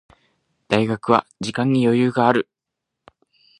[0.67, 2.49] 大学生は時間に余裕がある。